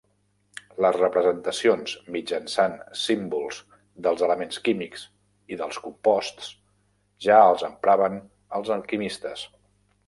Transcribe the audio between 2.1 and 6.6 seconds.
mitjançant símbols dels elements químics i dels composts